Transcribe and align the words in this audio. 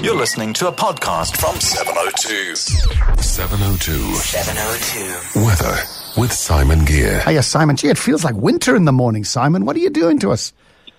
You're 0.00 0.16
listening 0.16 0.52
to 0.54 0.68
a 0.68 0.72
podcast 0.72 1.36
from 1.36 1.60
702. 1.60 2.56
702 2.56 4.14
702. 4.14 5.44
Weather 5.44 5.76
with 6.16 6.32
Simon 6.32 6.84
Gear. 6.84 7.20
Hiya, 7.20 7.42
Simon. 7.42 7.76
Gee, 7.76 7.88
it 7.88 7.98
feels 7.98 8.24
like 8.24 8.34
winter 8.34 8.74
in 8.74 8.84
the 8.84 8.92
morning, 8.92 9.22
Simon. 9.22 9.64
What 9.64 9.76
are 9.76 9.80
you 9.80 9.90
doing 9.90 10.18
to 10.20 10.32
us? 10.32 10.52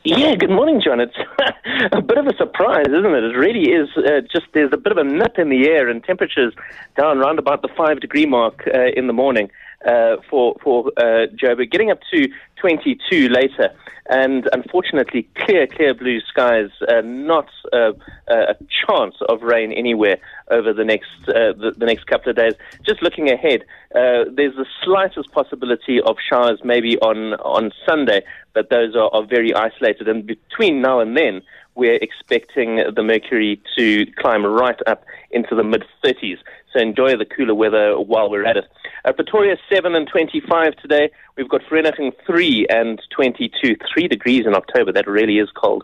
Yeah, 0.06 0.36
good 0.36 0.50
morning, 0.52 0.82
John. 0.84 1.00
It's 1.00 1.16
a 1.92 2.02
bit 2.02 2.18
of 2.18 2.28
a 2.28 2.36
surprise, 2.38 2.86
isn't 2.88 3.06
it? 3.06 3.24
It 3.24 3.36
really 3.38 3.72
is. 3.72 3.90
Uh, 3.98 4.22
just 4.32 4.46
there's 4.54 4.72
a 4.74 4.78
bit 4.78 4.92
of 4.92 4.98
a 4.98 5.04
nip 5.04 5.38
in 5.38 5.50
the 5.50 5.68
air, 5.68 5.90
and 5.90 6.04
temperatures 6.04 6.54
down 6.98 7.18
around 7.18 7.40
about 7.40 7.62
the 7.62 7.70
five 7.76 8.00
degree 8.00 8.26
mark 8.26 8.64
uh, 8.74 8.88
in 8.96 9.08
the 9.08 9.14
morning 9.14 9.50
uh, 9.86 10.18
for 10.30 10.56
for 10.64 10.92
uh, 10.98 11.28
Joburg, 11.36 11.72
getting 11.72 11.90
up 11.92 12.00
to 12.14 12.28
22 12.58 13.30
later. 13.30 13.70
And 14.10 14.50
unfortunately, 14.52 15.30
clear, 15.36 15.66
clear 15.66 15.94
blue 15.94 16.20
skies. 16.20 16.70
Uh, 16.90 17.00
not 17.06 17.48
uh, 17.74 17.94
a 18.28 18.56
chance 18.88 19.16
of 19.28 19.42
rain 19.42 19.72
anywhere 19.72 20.18
over 20.50 20.74
the 20.74 20.84
next 20.84 21.10
uh, 21.28 21.54
the, 21.54 21.74
the 21.78 21.86
next 21.86 22.06
couple 22.06 22.30
of 22.30 22.36
days. 22.36 22.54
Just 22.86 23.02
looking 23.02 23.30
ahead, 23.32 23.62
uh, 23.96 24.30
there's 24.32 24.56
the 24.56 24.66
slightest 24.84 25.32
possibility 25.32 26.00
of 26.02 26.18
showers 26.30 26.60
maybe 26.64 26.98
on 27.00 27.34
on 27.36 27.72
Sunday, 27.88 28.22
but 28.54 28.70
those 28.70 28.96
are, 28.96 29.10
are 29.14 29.26
very 29.26 29.54
isolated. 29.54 30.08
And 30.08 30.26
between 30.26 30.82
now 30.82 31.00
and 31.00 31.18
then, 31.18 31.42
we're 31.76 31.96
expecting 32.02 32.84
the 32.96 33.04
mercury 33.04 33.62
to 33.78 34.06
climb 34.20 34.46
right 34.46 34.80
up 34.88 35.04
into 35.32 35.56
the 35.56 35.64
mid 35.64 35.84
30s. 36.04 36.38
So 36.72 36.80
enjoy 36.80 37.18
the 37.18 37.26
cooler 37.26 37.54
weather 37.54 38.00
while 38.00 38.30
we're 38.30 38.46
at 38.46 38.58
it. 38.58 38.66
Uh, 39.06 39.14
Pretoria 39.14 39.58
7 39.72 39.96
and 39.96 40.08
25 40.08 40.76
today. 40.78 41.12
We've 41.38 41.50
got 41.50 41.62
Vereeniging 41.64 42.14
3 42.26 42.68
and 42.70 43.02
22, 43.16 43.76
3 43.94 44.08
degrees 44.08 44.46
in 44.46 44.56
October. 44.56 44.92
That 44.92 45.08
really 45.08 45.38
is 45.38 45.50
cold. 45.56 45.84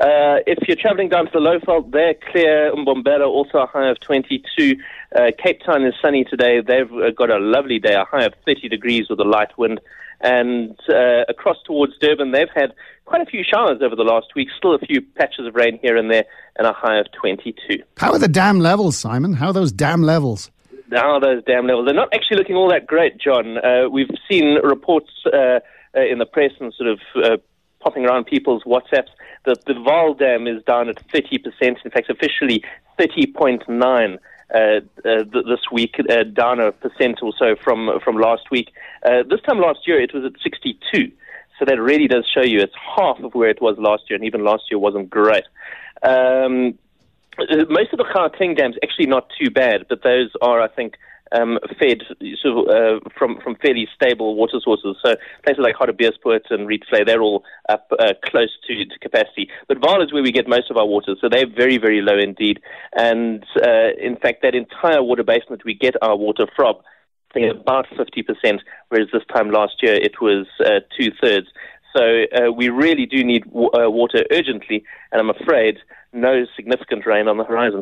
Uh, 0.00 0.40
if 0.46 0.66
you're 0.66 0.78
traveling 0.80 1.10
down 1.10 1.26
to 1.26 1.30
the 1.34 1.38
Lowveld, 1.38 1.92
they're 1.92 2.14
clear. 2.32 2.72
Mbombela 2.72 3.26
also 3.26 3.58
a 3.58 3.66
high 3.66 3.90
of 3.90 4.00
22. 4.00 4.74
Uh, 5.14 5.26
Cape 5.42 5.60
Town 5.64 5.84
is 5.84 5.92
sunny 6.00 6.24
today. 6.24 6.62
They've 6.66 6.90
uh, 6.90 7.10
got 7.10 7.28
a 7.28 7.38
lovely 7.38 7.78
day, 7.78 7.92
a 7.92 8.06
high 8.06 8.24
of 8.24 8.32
30 8.46 8.70
degrees 8.70 9.10
with 9.10 9.20
a 9.20 9.24
light 9.24 9.58
wind. 9.58 9.78
And 10.22 10.74
uh, 10.88 11.24
across 11.28 11.58
towards 11.66 11.98
Durban, 12.00 12.32
they've 12.32 12.48
had 12.54 12.72
quite 13.04 13.20
a 13.20 13.26
few 13.26 13.44
showers 13.44 13.82
over 13.82 13.94
the 13.94 14.02
last 14.02 14.28
week. 14.34 14.48
Still 14.56 14.74
a 14.74 14.78
few 14.78 15.02
patches 15.02 15.46
of 15.46 15.54
rain 15.54 15.78
here 15.82 15.98
and 15.98 16.10
there, 16.10 16.24
and 16.56 16.66
a 16.66 16.72
high 16.72 16.98
of 16.98 17.06
22. 17.20 17.82
How 17.98 18.12
are 18.12 18.18
the 18.18 18.28
dam 18.28 18.58
levels, 18.58 18.96
Simon? 18.96 19.34
How 19.34 19.48
are 19.48 19.52
those 19.52 19.72
dam 19.72 20.02
levels? 20.02 20.50
Now 20.90 21.18
those 21.20 21.44
dam 21.44 21.66
levels, 21.66 21.86
they're 21.86 21.94
not 21.94 22.12
actually 22.14 22.38
looking 22.38 22.56
all 22.56 22.70
that 22.70 22.86
great, 22.86 23.18
John. 23.18 23.58
Uh, 23.58 23.88
we've 23.88 24.10
seen 24.30 24.56
reports 24.64 25.10
uh, 25.26 25.60
uh, 25.94 26.00
in 26.00 26.18
the 26.18 26.26
press 26.26 26.52
and 26.58 26.72
sort 26.74 26.88
of 26.88 27.00
uh, 27.16 27.36
popping 27.80 28.06
around 28.06 28.24
people's 28.24 28.62
WhatsApps 28.64 29.10
that 29.46 29.64
the 29.64 29.72
Vaal 29.72 30.18
Dam 30.18 30.46
is 30.46 30.62
down 30.64 30.88
at 30.88 30.96
30%, 31.08 31.44
in 31.60 31.90
fact, 31.90 32.10
officially 32.10 32.62
30.9. 32.98 34.18
Uh, 34.52 34.58
uh, 34.58 34.80
th- 35.04 35.44
this 35.46 35.70
week, 35.70 35.94
uh, 36.10 36.24
down 36.24 36.58
a 36.58 36.72
percent 36.72 37.20
or 37.22 37.32
so 37.38 37.54
from 37.54 37.88
from 38.02 38.16
last 38.16 38.50
week. 38.50 38.72
Uh, 39.04 39.22
this 39.30 39.40
time 39.42 39.60
last 39.60 39.86
year, 39.86 40.00
it 40.00 40.12
was 40.12 40.24
at 40.24 40.32
62. 40.42 41.12
So 41.56 41.64
that 41.66 41.80
really 41.80 42.08
does 42.08 42.26
show 42.26 42.42
you 42.42 42.58
it's 42.58 42.74
half 42.96 43.20
of 43.20 43.32
where 43.34 43.48
it 43.48 43.62
was 43.62 43.78
last 43.78 44.10
year, 44.10 44.16
and 44.16 44.24
even 44.24 44.42
last 44.42 44.64
year 44.68 44.78
wasn't 44.80 45.08
great. 45.08 45.44
Um, 46.02 46.76
most 47.38 47.92
of 47.92 47.98
the 47.98 48.06
Gauteng 48.12 48.56
dams 48.56 48.76
actually 48.82 49.06
not 49.06 49.30
too 49.38 49.50
bad, 49.50 49.86
but 49.88 50.02
those 50.02 50.30
are, 50.42 50.60
I 50.60 50.68
think, 50.68 50.96
um, 51.32 51.58
fed 51.78 52.02
uh, 52.10 52.98
from 53.16 53.40
from 53.42 53.56
fairly 53.56 53.88
stable 53.94 54.34
water 54.34 54.60
sources. 54.62 54.96
So 55.04 55.14
places 55.44 55.62
like 55.62 55.76
Hartbeespoort 55.76 56.50
and 56.50 56.68
Rietvlei, 56.68 57.06
they're 57.06 57.22
all 57.22 57.44
up 57.68 57.90
uh, 57.98 58.14
close 58.24 58.50
to, 58.66 58.84
to 58.84 58.98
capacity. 58.98 59.48
But 59.68 59.80
Vaal 59.80 60.04
is 60.04 60.12
where 60.12 60.22
we 60.22 60.32
get 60.32 60.48
most 60.48 60.70
of 60.70 60.76
our 60.76 60.86
water, 60.86 61.14
so 61.20 61.28
they're 61.28 61.48
very 61.48 61.78
very 61.78 62.00
low 62.00 62.18
indeed. 62.18 62.60
And 62.94 63.44
uh, 63.62 63.90
in 64.00 64.16
fact, 64.16 64.42
that 64.42 64.54
entire 64.54 65.02
water 65.02 65.24
basin 65.24 65.48
that 65.50 65.64
we 65.64 65.74
get 65.74 65.94
our 66.02 66.16
water 66.16 66.46
from. 66.56 66.76
I 67.30 67.32
think 67.32 67.60
about 67.60 67.86
50%, 67.90 68.58
whereas 68.88 69.06
this 69.12 69.22
time 69.32 69.52
last 69.52 69.74
year 69.82 69.94
it 69.94 70.20
was 70.20 70.48
uh, 70.66 70.80
two 70.98 71.12
thirds. 71.22 71.46
So 71.96 72.24
uh, 72.34 72.50
we 72.50 72.70
really 72.70 73.06
do 73.06 73.22
need 73.22 73.44
w- 73.44 73.70
uh, 73.72 73.88
water 73.88 74.24
urgently, 74.32 74.84
and 75.12 75.20
I'm 75.20 75.30
afraid 75.30 75.78
no 76.12 76.44
significant 76.56 77.06
rain 77.06 77.28
on 77.28 77.36
the 77.36 77.44
horizon. 77.44 77.78